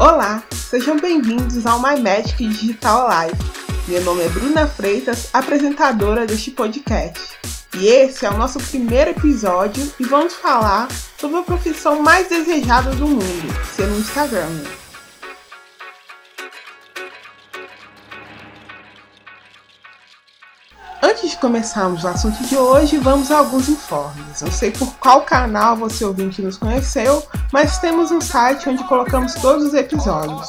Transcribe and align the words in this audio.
Olá, 0.00 0.42
sejam 0.54 0.98
bem-vindos 0.98 1.66
ao 1.66 1.78
My 1.78 2.00
Magic 2.00 2.48
Digital 2.48 3.06
Live. 3.06 3.36
Meu 3.86 4.02
nome 4.02 4.22
é 4.22 4.28
Bruna 4.30 4.66
Freitas, 4.66 5.28
apresentadora 5.30 6.26
deste 6.26 6.50
podcast. 6.52 7.20
E 7.76 7.86
esse 7.86 8.24
é 8.24 8.30
o 8.30 8.38
nosso 8.38 8.58
primeiro 8.60 9.10
episódio 9.10 9.92
e 10.00 10.04
vamos 10.04 10.32
falar 10.32 10.88
sobre 11.18 11.40
a 11.40 11.42
profissão 11.42 12.00
mais 12.00 12.30
desejada 12.30 12.92
do 12.92 13.06
mundo, 13.06 13.66
ser 13.76 13.90
um 13.90 13.98
Instagram. 13.98 14.48
Antes 21.10 21.32
de 21.32 21.38
começarmos 21.38 22.04
o 22.04 22.08
assunto 22.08 22.40
de 22.44 22.56
hoje, 22.56 22.96
vamos 22.96 23.32
a 23.32 23.38
alguns 23.38 23.68
informes. 23.68 24.40
Não 24.42 24.50
sei 24.52 24.70
por 24.70 24.94
qual 24.94 25.22
canal 25.22 25.76
você 25.76 26.04
ouvinte 26.04 26.40
nos 26.40 26.56
conheceu, 26.56 27.20
mas 27.52 27.78
temos 27.78 28.12
um 28.12 28.20
site 28.20 28.68
onde 28.68 28.84
colocamos 28.84 29.34
todos 29.34 29.64
os 29.64 29.74
episódios. 29.74 30.48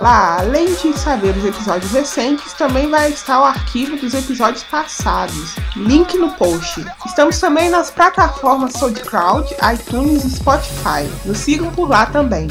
Lá, 0.00 0.40
além 0.40 0.74
de 0.74 0.98
saber 0.98 1.36
os 1.36 1.44
episódios 1.44 1.92
recentes, 1.92 2.52
também 2.54 2.90
vai 2.90 3.10
estar 3.10 3.40
o 3.40 3.44
arquivo 3.44 3.96
dos 3.98 4.12
episódios 4.12 4.64
passados. 4.64 5.54
Link 5.76 6.18
no 6.18 6.32
post. 6.32 6.84
Estamos 7.06 7.38
também 7.38 7.70
nas 7.70 7.92
plataformas 7.92 8.72
SoundCloud, 8.72 9.54
iTunes 9.72 10.24
e 10.24 10.30
Spotify. 10.30 11.08
Nos 11.24 11.38
sigam 11.38 11.70
por 11.70 11.88
lá 11.88 12.06
também. 12.06 12.48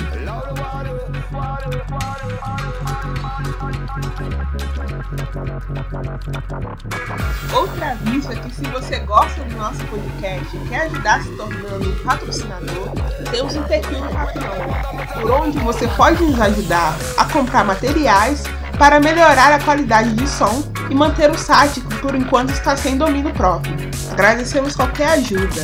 Outra 7.53 7.91
aviso 7.91 8.31
é 8.31 8.35
que 8.35 8.55
se 8.55 8.63
você 8.67 8.99
gosta 8.99 9.43
do 9.43 9.55
nosso 9.57 9.83
podcast 9.85 10.55
e 10.55 10.69
quer 10.69 10.81
ajudar 10.83 11.23
se 11.23 11.29
tornando 11.35 11.89
um 11.89 12.03
patrocinador, 12.03 12.89
temos 13.31 13.55
um 13.55 13.63
perfil 13.63 13.99
no 13.99 14.09
Patreon, 14.11 15.21
por 15.21 15.31
onde 15.31 15.59
você 15.59 15.87
pode 15.89 16.23
nos 16.23 16.39
ajudar 16.39 16.95
a 17.17 17.25
comprar 17.25 17.63
materiais 17.63 18.43
para 18.77 18.99
melhorar 18.99 19.53
a 19.53 19.59
qualidade 19.59 20.13
de 20.13 20.27
som 20.27 20.63
e 20.89 20.95
manter 20.95 21.29
o 21.29 21.37
site 21.37 21.81
que 21.81 21.95
por 21.97 22.15
enquanto 22.15 22.51
está 22.51 22.77
sem 22.77 22.97
domínio 22.97 23.33
próprio. 23.33 23.75
Agradecemos 24.11 24.75
qualquer 24.75 25.09
ajuda. 25.09 25.61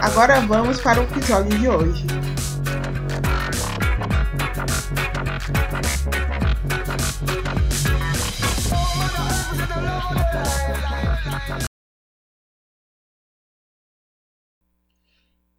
Agora 0.00 0.40
vamos 0.40 0.80
para 0.80 1.00
o 1.00 1.04
episódio 1.04 1.58
de 1.58 1.68
hoje. 1.68 2.06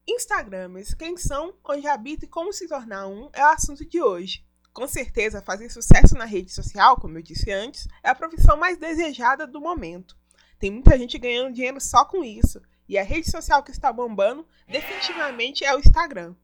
Instagramers, 0.07 0.93
quem 0.93 1.17
são, 1.17 1.53
onde 1.63 1.87
habitam 1.87 2.27
e 2.27 2.29
como 2.29 2.53
se 2.53 2.67
tornar 2.67 3.07
um 3.07 3.29
é 3.33 3.43
o 3.43 3.49
assunto 3.49 3.85
de 3.85 4.01
hoje. 4.01 4.45
Com 4.71 4.87
certeza, 4.87 5.41
fazer 5.41 5.69
sucesso 5.69 6.15
na 6.15 6.25
rede 6.25 6.51
social, 6.51 6.95
como 6.97 7.17
eu 7.17 7.21
disse 7.21 7.51
antes, 7.51 7.87
é 8.03 8.09
a 8.09 8.15
profissão 8.15 8.57
mais 8.57 8.77
desejada 8.77 9.45
do 9.45 9.61
momento. 9.61 10.17
Tem 10.59 10.71
muita 10.71 10.97
gente 10.97 11.17
ganhando 11.17 11.53
dinheiro 11.53 11.79
só 11.79 12.05
com 12.05 12.23
isso, 12.23 12.61
e 12.87 12.97
a 12.97 13.03
rede 13.03 13.29
social 13.29 13.63
que 13.63 13.71
está 13.71 13.91
bombando 13.93 14.47
definitivamente 14.67 15.63
é 15.63 15.75
o 15.75 15.79
Instagram. 15.79 16.35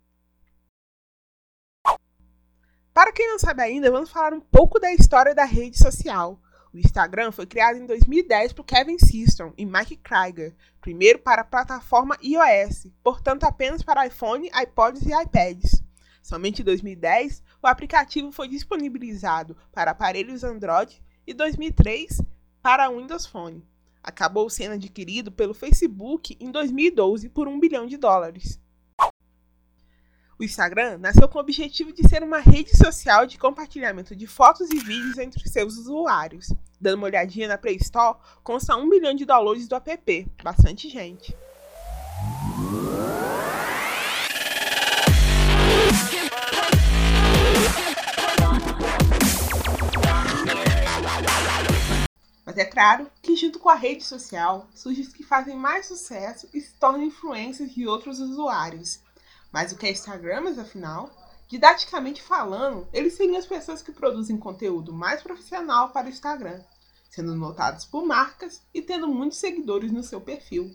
Para 2.94 3.14
quem 3.14 3.28
não 3.28 3.40
sabe 3.40 3.62
ainda, 3.62 3.92
vamos 3.92 4.10
falar 4.10 4.34
um 4.34 4.42
pouco 4.42 4.80
da 4.80 4.92
história 4.92 5.34
da 5.34 5.46
rede 5.46 5.78
social. 5.78 6.40
O 6.72 6.78
Instagram 6.78 7.32
foi 7.32 7.48
criado 7.48 7.78
em 7.78 7.86
2010 7.88 8.54
por 8.54 8.64
Kevin 8.64 9.00
Systrom 9.00 9.52
e 9.58 9.66
Mike 9.66 9.98
Krieger, 9.98 10.56
primeiro 10.80 11.18
para 11.18 11.42
a 11.42 11.46
plataforma 11.46 12.16
iOS, 12.22 12.88
portanto 13.04 13.44
apenas 13.44 13.82
para 13.82 14.06
iPhone, 14.06 14.48
iPods 14.48 15.02
e 15.02 15.12
iPads. 15.12 15.84
Somente 16.22 16.62
em 16.62 16.66
2010, 16.66 17.42
o 17.64 17.66
aplicativo 17.66 18.32
foi 18.32 18.48
disponibilizado 18.48 19.58
para 19.72 19.92
aparelhos 19.92 20.44
Android 20.44 21.02
e 21.26 21.34
2003 21.34 22.22
para 22.62 22.90
Windows 22.90 23.26
Phone. 23.26 23.66
Acabou 24.04 24.48
sendo 24.48 24.76
adquirido 24.76 25.32
pelo 25.32 25.56
Facebook 25.56 26.38
em 26.40 26.52
2012 26.52 27.30
por 27.30 27.48
um 27.48 27.60
bilhão 27.60 27.88
de 27.88 27.98
dólares. 27.98 28.60
O 30.40 30.44
Instagram 30.46 31.00
nasceu 31.00 31.28
com 31.28 31.38
o 31.38 31.42
objetivo 31.42 31.92
de 31.92 32.08
ser 32.08 32.24
uma 32.24 32.40
rede 32.40 32.72
social 32.78 33.26
de 33.26 33.38
compartilhamento 33.38 34.16
de 34.16 34.26
fotos 34.26 34.70
e 34.72 34.80
vídeos 34.80 35.18
entre 35.18 35.50
seus 35.50 35.76
usuários. 35.76 36.48
Dando 36.80 36.96
uma 36.96 37.08
olhadinha 37.08 37.46
na 37.46 37.58
Play 37.58 37.76
Store, 37.76 38.18
consta 38.42 38.78
1 38.78 38.88
milhão 38.88 39.14
de 39.14 39.26
downloads 39.26 39.68
do 39.68 39.76
app. 39.76 40.32
Bastante 40.42 40.88
gente. 40.88 41.36
Mas 52.46 52.58
é 52.58 52.64
claro 52.64 53.12
que, 53.22 53.36
junto 53.36 53.60
com 53.60 53.68
a 53.68 53.76
rede 53.76 54.06
social, 54.06 54.70
surgem 54.74 55.04
os 55.04 55.12
que 55.12 55.22
fazem 55.22 55.58
mais 55.58 55.86
sucesso 55.86 56.48
e 56.54 56.62
se 56.62 56.74
tornam 56.76 57.04
influências 57.04 57.76
de 57.76 57.86
outros 57.86 58.22
usuários. 58.22 59.02
Mas 59.52 59.72
o 59.72 59.76
que 59.76 59.88
é 59.88 59.92
Instagram, 59.92 60.60
afinal? 60.60 61.10
Didaticamente 61.48 62.22
falando, 62.22 62.88
eles 62.94 63.16
seriam 63.16 63.38
as 63.38 63.48
pessoas 63.48 63.82
que 63.82 63.92
produzem 63.92 64.38
conteúdo 64.38 64.94
mais 64.94 65.24
profissional 65.24 65.90
para 65.90 66.06
o 66.06 66.10
Instagram, 66.10 66.62
sendo 67.10 67.36
notados 67.36 67.86
por 67.86 68.06
marcas 68.06 68.62
e 68.72 68.82
tendo 68.82 69.08
muitos 69.08 69.40
seguidores 69.40 69.92
no 69.92 70.04
seu 70.04 70.22
perfil. 70.22 70.72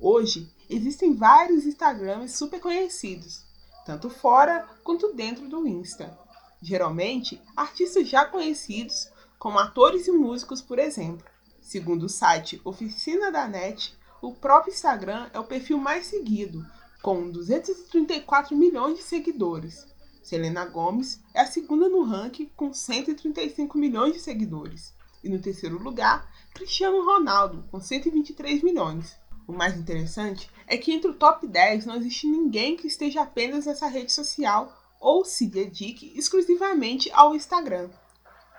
Hoje, 0.00 0.52
existem 0.68 1.14
vários 1.14 1.64
Instagrams 1.64 2.36
super 2.36 2.60
conhecidos, 2.60 3.44
tanto 3.86 4.10
fora 4.10 4.68
quanto 4.82 5.12
dentro 5.12 5.48
do 5.48 5.66
Insta. 5.66 6.18
Geralmente, 6.60 7.40
artistas 7.56 8.08
já 8.08 8.24
conhecidos, 8.24 9.08
como 9.38 9.60
atores 9.60 10.08
e 10.08 10.10
músicos, 10.10 10.60
por 10.60 10.80
exemplo. 10.80 11.24
Segundo 11.62 12.04
o 12.04 12.08
site 12.08 12.60
Oficina 12.64 13.30
da 13.30 13.46
Net, 13.46 13.96
o 14.20 14.34
próprio 14.34 14.72
Instagram 14.72 15.30
é 15.32 15.38
o 15.38 15.44
perfil 15.44 15.78
mais 15.78 16.06
seguido, 16.06 16.66
com 17.02 17.30
234 17.30 18.56
milhões 18.56 18.96
de 18.96 19.02
seguidores. 19.02 19.86
Selena 20.22 20.66
Gomes 20.66 21.20
é 21.32 21.40
a 21.40 21.46
segunda 21.46 21.88
no 21.88 22.02
ranking 22.02 22.50
com 22.56 22.72
135 22.72 23.78
milhões 23.78 24.12
de 24.12 24.20
seguidores. 24.20 24.94
E 25.22 25.28
no 25.28 25.38
terceiro 25.40 25.82
lugar, 25.82 26.30
Cristiano 26.54 27.04
Ronaldo, 27.04 27.64
com 27.70 27.80
123 27.80 28.62
milhões. 28.62 29.16
O 29.46 29.52
mais 29.52 29.76
interessante 29.78 30.50
é 30.66 30.76
que 30.76 30.92
entre 30.92 31.10
o 31.10 31.14
top 31.14 31.46
10 31.46 31.86
não 31.86 31.96
existe 31.96 32.26
ninguém 32.26 32.76
que 32.76 32.86
esteja 32.86 33.22
apenas 33.22 33.64
nessa 33.64 33.86
rede 33.86 34.12
social 34.12 34.76
ou 35.00 35.24
se 35.24 35.46
dedique 35.46 36.12
exclusivamente 36.16 37.10
ao 37.12 37.34
Instagram. 37.34 37.88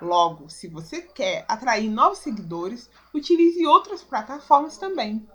Logo, 0.02 0.50
se 0.50 0.68
você 0.68 1.02
quer 1.02 1.46
atrair 1.48 1.90
novos 1.90 2.20
seguidores, 2.20 2.90
utilize 3.14 3.66
outras 3.68 4.02
plataformas 4.02 4.78
também. 4.78 5.28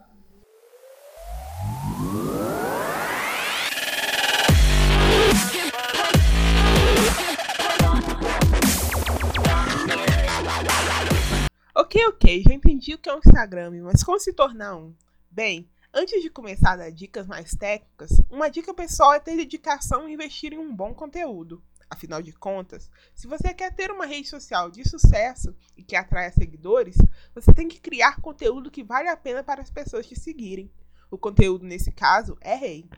Ok, 12.24 12.42
já 12.42 12.54
entendi 12.54 12.94
o 12.94 12.98
que 12.98 13.10
é 13.10 13.14
um 13.14 13.18
Instagram, 13.18 13.82
mas 13.82 14.02
como 14.02 14.18
se 14.18 14.32
tornar 14.32 14.74
um? 14.74 14.94
Bem, 15.30 15.68
antes 15.92 16.22
de 16.22 16.30
começar 16.30 16.72
a 16.72 16.76
dar 16.76 16.90
dicas 16.90 17.26
mais 17.26 17.50
técnicas, 17.50 18.12
uma 18.30 18.48
dica 18.48 18.72
pessoal 18.72 19.12
é 19.12 19.20
ter 19.20 19.36
dedicação 19.36 20.08
e 20.08 20.14
investir 20.14 20.54
em 20.54 20.58
um 20.58 20.74
bom 20.74 20.94
conteúdo. 20.94 21.62
Afinal 21.90 22.22
de 22.22 22.32
contas, 22.32 22.90
se 23.14 23.26
você 23.26 23.52
quer 23.52 23.74
ter 23.74 23.90
uma 23.90 24.06
rede 24.06 24.26
social 24.26 24.70
de 24.70 24.88
sucesso 24.88 25.54
e 25.76 25.82
que 25.82 25.94
atraia 25.94 26.32
seguidores, 26.32 26.96
você 27.34 27.52
tem 27.52 27.68
que 27.68 27.78
criar 27.78 28.22
conteúdo 28.22 28.70
que 28.70 28.82
vale 28.82 29.10
a 29.10 29.16
pena 29.18 29.44
para 29.44 29.60
as 29.60 29.68
pessoas 29.68 30.06
te 30.06 30.18
seguirem. 30.18 30.72
O 31.10 31.18
conteúdo, 31.18 31.66
nesse 31.66 31.92
caso, 31.92 32.38
é 32.40 32.54
rei. 32.54 32.88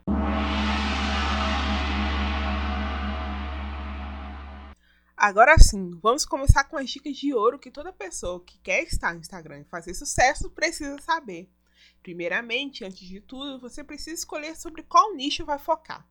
Agora 5.27 5.59
sim, 5.59 5.91
vamos 6.01 6.23
começar 6.23 6.63
com 6.63 6.77
as 6.77 6.89
dicas 6.89 7.17
de 7.17 7.33
ouro 7.33 7.59
que 7.59 7.69
toda 7.69 7.91
pessoa 7.91 8.41
que 8.45 8.57
quer 8.59 8.83
estar 8.83 9.13
no 9.13 9.19
Instagram 9.19 9.59
e 9.59 9.65
fazer 9.65 9.93
sucesso 9.93 10.49
precisa 10.49 10.97
saber. 11.01 11.51
Primeiramente, 12.01 12.85
antes 12.85 13.05
de 13.05 13.19
tudo, 13.19 13.59
você 13.59 13.83
precisa 13.83 14.15
escolher 14.15 14.55
sobre 14.55 14.83
qual 14.83 15.13
nicho 15.13 15.43
vai 15.43 15.59
focar. 15.59 16.07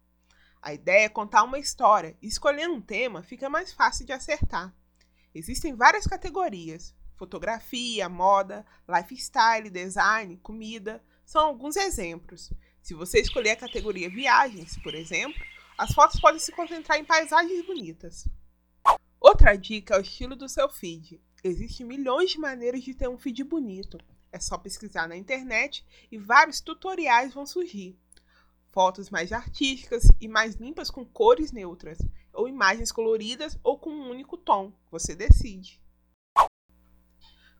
A 0.60 0.74
ideia 0.74 1.06
é 1.06 1.08
contar 1.08 1.44
uma 1.44 1.58
história 1.58 2.14
e 2.20 2.26
escolhendo 2.26 2.74
um 2.74 2.80
tema 2.82 3.22
fica 3.22 3.48
mais 3.48 3.72
fácil 3.72 4.04
de 4.04 4.12
acertar. 4.12 4.76
Existem 5.34 5.74
várias 5.74 6.06
categorias: 6.06 6.94
fotografia, 7.16 8.10
moda, 8.10 8.66
lifestyle, 8.86 9.70
design, 9.70 10.36
comida, 10.42 11.02
são 11.24 11.46
alguns 11.46 11.76
exemplos. 11.76 12.52
Se 12.82 12.92
você 12.92 13.22
escolher 13.22 13.52
a 13.52 13.56
categoria 13.56 14.10
viagens, 14.10 14.76
por 14.82 14.94
exemplo, 14.94 15.42
as 15.78 15.94
fotos 15.94 16.20
podem 16.20 16.38
se 16.38 16.52
concentrar 16.52 16.98
em 16.98 17.04
paisagens 17.06 17.64
bonitas. 17.64 18.28
Outra 19.28 19.56
dica 19.56 19.96
é 19.96 19.99
o 19.99 20.02
estilo 20.02 20.37
do 20.37 20.49
seu 20.49 20.69
feed. 20.69 21.20
Existem 21.43 21.84
milhões 21.84 22.31
de 22.31 22.38
maneiras 22.38 22.84
de 22.84 22.94
ter 22.94 23.08
um 23.08 23.19
feed 23.19 23.43
bonito. 23.43 23.99
É 24.31 24.38
só 24.38 24.56
pesquisar 24.56 25.08
na 25.08 25.17
internet 25.17 25.84
e 26.12 26.17
vários 26.17 26.61
tutoriais 26.61 27.34
vão 27.34 27.44
surgir. 27.44 27.99
Fotos 28.69 29.11
mais 29.11 29.32
artísticas 29.32 30.05
e 30.20 30.28
mais 30.28 30.55
limpas 30.55 30.93
com 30.93 31.05
cores 31.05 31.50
neutras. 31.50 31.99
ou 32.32 32.46
imagens 32.46 32.93
coloridas 32.93 33.58
ou 33.64 33.76
com 33.76 33.90
um 33.90 34.11
único 34.11 34.37
tom. 34.37 34.73
Você 34.93 35.12
decide. 35.17 35.81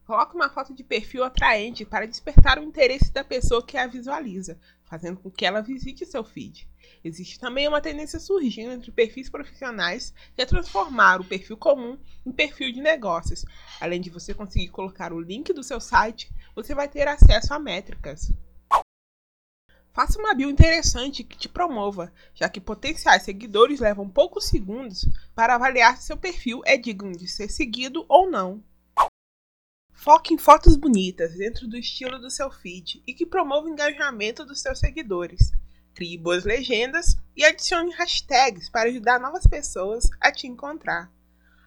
Coloque 0.07 0.37
uma 0.37 0.49
foto 0.49 0.73
de 0.73 0.85
perfil 0.85 1.25
atraente 1.25 1.85
para 1.85 2.07
despertar 2.07 2.61
o 2.61 2.63
interesse 2.63 3.13
da 3.13 3.25
pessoa 3.25 3.61
que 3.61 3.77
a 3.77 3.89
visualiza, 3.89 4.57
fazendo 4.85 5.19
com 5.19 5.29
que 5.29 5.45
ela 5.45 5.61
visite 5.61 6.07
seu 6.07 6.23
feed. 6.23 6.69
Existe 7.03 7.41
também 7.41 7.67
uma 7.67 7.81
tendência 7.81 8.21
surgindo 8.21 8.71
entre 8.71 8.93
perfis 8.93 9.29
profissionais 9.29 10.15
que 10.37 10.41
é 10.41 10.47
transformar 10.47 11.21
o 11.21 11.25
perfil 11.25 11.57
comum 11.57 11.99
em 12.25 12.31
perfil 12.31 12.73
de 12.73 12.81
negócios. 12.81 13.45
Além 13.81 14.01
de 14.01 14.09
você 14.09 14.33
conseguir 14.33 14.69
colocar 14.69 15.13
o 15.13 15.21
link 15.21 15.53
do 15.53 15.65
seu 15.65 15.81
site, 15.81 16.33
você 16.55 16.73
vai 16.73 16.89
ter 16.89 17.09
acesso 17.09 17.53
a 17.53 17.59
métricas. 17.59 18.31
Faça 19.93 20.21
uma 20.21 20.35
bio 20.35 20.49
interessante 20.49 21.25
que 21.25 21.37
te 21.37 21.49
promova, 21.49 22.13
já 22.33 22.49
que 22.49 22.61
potenciais 22.61 23.23
seguidores 23.23 23.81
levam 23.81 24.09
poucos 24.09 24.45
segundos 24.45 25.05
para 25.35 25.57
avaliar 25.57 25.97
se 25.97 26.07
seu 26.07 26.17
perfil 26.17 26.63
é 26.65 26.77
digno 26.77 27.11
de 27.11 27.27
ser 27.27 27.49
seguido 27.49 28.07
ou 28.09 28.31
não. 28.31 28.63
Foque 29.97 30.35
em 30.35 30.39
fotos 30.39 30.77
bonitas 30.77 31.35
dentro 31.35 31.67
do 31.67 31.77
estilo 31.77 32.19
do 32.19 32.31
seu 32.31 32.51
feed 32.51 33.03
e 33.07 33.15
que 33.15 33.27
promova 33.27 33.67
o 33.67 33.71
engajamento 33.71 34.45
dos 34.45 34.61
seus 34.61 34.79
seguidores. 34.79 35.51
Crie 35.95 36.19
boas 36.19 36.45
legendas 36.45 37.17
e 37.35 37.45
adicione 37.45 37.93
hashtags 37.95 38.69
para 38.69 38.89
ajudar 38.89 39.19
novas 39.19 39.47
pessoas 39.47 40.05
a 40.21 40.31
te 40.31 40.47
encontrar. 40.47 41.11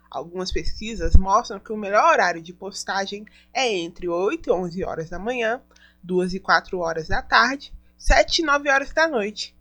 Algumas 0.09 0.51
pesquisas 0.51 1.15
mostram 1.15 1.59
que 1.59 1.73
o 1.73 1.77
melhor 1.77 2.13
horário 2.13 2.41
de 2.41 2.53
postagem 2.53 3.25
é 3.51 3.67
entre 3.67 4.07
8 4.07 4.47
e 4.47 4.53
11 4.53 4.83
horas 4.83 5.09
da 5.09 5.19
manhã, 5.19 5.61
2 6.03 6.35
e 6.35 6.39
4 6.39 6.77
horas 6.79 7.07
da 7.07 7.21
tarde 7.21 7.73
7 7.97 8.41
e 8.41 8.45
9 8.45 8.69
horas 8.69 8.93
da 8.93 9.09
noite. 9.09 9.53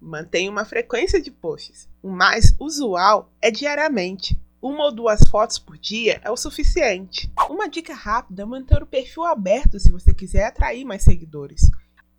Mantenha 0.00 0.50
uma 0.50 0.64
frequência 0.64 1.20
de 1.20 1.32
posts. 1.32 1.88
O 2.00 2.08
mais 2.08 2.54
usual 2.60 3.32
é 3.42 3.50
diariamente. 3.50 4.40
Uma 4.60 4.86
ou 4.86 4.92
duas 4.92 5.20
fotos 5.28 5.58
por 5.58 5.76
dia 5.76 6.20
é 6.24 6.30
o 6.30 6.36
suficiente. 6.36 7.30
Uma 7.48 7.68
dica 7.68 7.94
rápida 7.94 8.42
é 8.42 8.46
manter 8.46 8.82
o 8.82 8.86
perfil 8.86 9.24
aberto 9.24 9.78
se 9.78 9.92
você 9.92 10.14
quiser 10.14 10.46
atrair 10.46 10.84
mais 10.84 11.02
seguidores. 11.02 11.62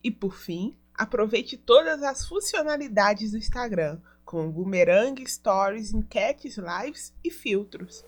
E 0.04 0.12
por 0.12 0.36
fim, 0.36 0.78
aproveite 0.94 1.58
todas 1.58 2.04
as 2.04 2.26
funcionalidades 2.28 3.32
do 3.32 3.38
Instagram, 3.38 4.00
como 4.24 4.52
boomerang, 4.52 5.26
stories, 5.28 5.94
enquetes, 5.94 6.58
lives 6.58 7.14
e 7.24 7.32
filtros. 7.32 8.04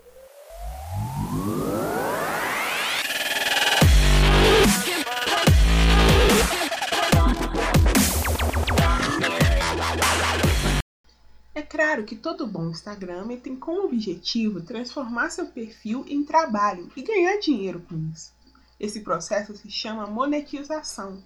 É 11.59 11.61
claro 11.61 12.05
que 12.05 12.15
todo 12.15 12.47
bom 12.47 12.69
Instagram 12.69 13.27
tem 13.35 13.53
como 13.53 13.83
objetivo 13.83 14.61
transformar 14.61 15.29
seu 15.29 15.47
perfil 15.47 16.05
em 16.07 16.23
trabalho 16.23 16.89
e 16.95 17.01
ganhar 17.01 17.37
dinheiro 17.37 17.81
com 17.81 17.97
isso. 18.13 18.31
Esse 18.79 19.01
processo 19.01 19.53
se 19.53 19.69
chama 19.69 20.07
monetização. 20.07 21.21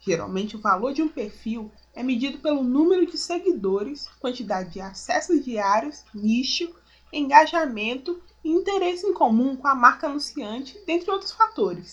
Geralmente, 0.00 0.56
o 0.56 0.60
valor 0.62 0.94
de 0.94 1.02
um 1.02 1.08
perfil 1.10 1.70
é 1.92 2.02
medido 2.02 2.38
pelo 2.38 2.64
número 2.64 3.04
de 3.04 3.18
seguidores, 3.18 4.08
quantidade 4.18 4.70
de 4.70 4.80
acessos 4.80 5.44
diários, 5.44 6.06
nicho, 6.14 6.74
engajamento 7.12 8.22
e 8.42 8.48
interesse 8.48 9.06
em 9.06 9.12
comum 9.12 9.56
com 9.56 9.68
a 9.68 9.74
marca 9.74 10.06
anunciante, 10.06 10.82
dentre 10.86 11.10
outros 11.10 11.32
fatores. 11.32 11.92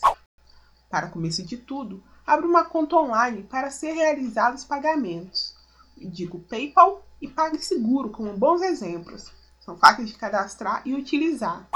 Para 0.90 1.10
começo 1.10 1.44
de 1.44 1.58
tudo, 1.58 2.02
abra 2.26 2.48
uma 2.48 2.64
conta 2.64 2.96
online 2.96 3.44
para 3.44 3.70
ser 3.70 3.92
realizados 3.92 4.64
pagamentos. 4.64 5.53
Digo 6.08 6.40
PayPal 6.40 7.06
e 7.22 7.28
PagSeguro 7.28 8.10
como 8.10 8.38
bons 8.38 8.62
exemplos. 8.62 9.32
São 9.60 9.78
fáceis 9.78 10.10
de 10.10 10.16
cadastrar 10.16 10.82
e 10.86 10.94
utilizar. 10.94 11.68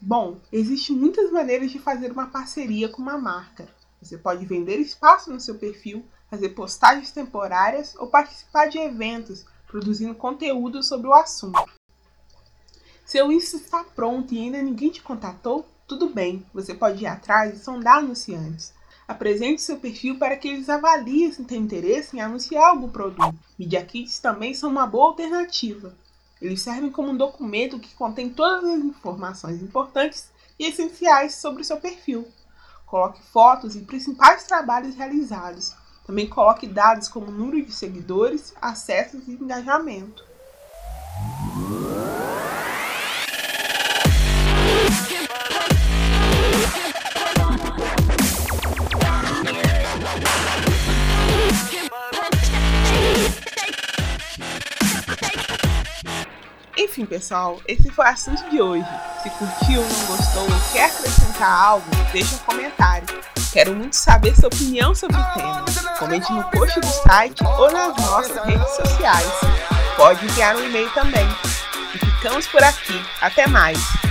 Bom, 0.00 0.38
existem 0.52 0.94
muitas 0.94 1.30
maneiras 1.30 1.70
de 1.70 1.78
fazer 1.78 2.12
uma 2.12 2.26
parceria 2.26 2.90
com 2.90 3.00
uma 3.00 3.16
marca. 3.16 3.66
Você 4.02 4.18
pode 4.18 4.44
vender 4.44 4.76
espaço 4.78 5.32
no 5.32 5.40
seu 5.40 5.54
perfil, 5.54 6.04
fazer 6.28 6.50
postagens 6.50 7.10
temporárias 7.10 7.94
ou 7.96 8.08
participar 8.08 8.66
de 8.66 8.76
eventos, 8.76 9.46
produzindo 9.66 10.14
conteúdo 10.14 10.82
sobre 10.82 11.06
o 11.06 11.14
assunto. 11.14 11.64
Seu 13.06 13.32
Insta 13.32 13.56
está 13.56 13.82
pronto 13.82 14.34
e 14.34 14.38
ainda 14.38 14.60
ninguém 14.60 14.90
te 14.90 15.02
contatou? 15.02 15.66
Tudo 15.86 16.12
bem, 16.12 16.44
você 16.52 16.74
pode 16.74 17.04
ir 17.04 17.06
atrás 17.06 17.54
e 17.54 17.64
sondar 17.64 17.98
anunciantes. 17.98 18.73
Apresente 19.06 19.60
seu 19.60 19.78
perfil 19.78 20.18
para 20.18 20.36
que 20.36 20.48
eles 20.48 20.68
avaliem 20.68 21.30
se 21.30 21.44
tem 21.44 21.60
interesse 21.60 22.16
em 22.16 22.20
anunciar 22.20 22.70
algum 22.70 22.88
produto. 22.88 23.34
Media 23.58 23.84
Kits 23.84 24.18
também 24.18 24.54
são 24.54 24.70
uma 24.70 24.86
boa 24.86 25.08
alternativa. 25.08 25.94
Eles 26.40 26.62
servem 26.62 26.90
como 26.90 27.10
um 27.10 27.16
documento 27.16 27.78
que 27.78 27.94
contém 27.94 28.30
todas 28.30 28.64
as 28.64 28.82
informações 28.82 29.62
importantes 29.62 30.28
e 30.58 30.66
essenciais 30.66 31.34
sobre 31.34 31.62
o 31.62 31.64
seu 31.64 31.76
perfil. 31.76 32.26
Coloque 32.86 33.22
fotos 33.30 33.76
e 33.76 33.80
principais 33.80 34.44
trabalhos 34.44 34.94
realizados. 34.94 35.74
Também 36.06 36.28
coloque 36.28 36.66
dados 36.66 37.08
como 37.08 37.30
número 37.30 37.64
de 37.64 37.72
seguidores, 37.72 38.54
acessos 38.60 39.26
e 39.28 39.32
engajamento. 39.32 40.24
Enfim, 56.94 57.06
pessoal, 57.06 57.60
esse 57.66 57.90
foi 57.90 58.04
o 58.04 58.08
assunto 58.08 58.48
de 58.50 58.62
hoje. 58.62 58.86
Se 59.20 59.28
curtiu, 59.30 59.82
não 59.82 60.06
gostou 60.06 60.44
ou 60.44 60.72
quer 60.72 60.84
acrescentar 60.84 61.50
algo, 61.50 61.84
deixa 62.12 62.36
um 62.36 62.38
comentário. 62.38 63.08
Quero 63.52 63.74
muito 63.74 63.96
saber 63.96 64.36
sua 64.36 64.46
opinião 64.46 64.94
sobre 64.94 65.16
o 65.16 65.24
tema. 65.34 65.64
Comente 65.98 66.32
no 66.32 66.44
post 66.52 66.78
do 66.78 66.86
site 66.86 67.42
ou 67.58 67.72
nas 67.72 67.96
nossas 67.96 68.36
redes 68.44 68.76
sociais. 68.76 69.28
Pode 69.96 70.24
enviar 70.24 70.54
um 70.54 70.64
e-mail 70.64 70.88
também. 70.90 71.26
E 71.96 71.98
ficamos 71.98 72.46
por 72.46 72.62
aqui. 72.62 73.04
Até 73.20 73.48
mais! 73.48 74.03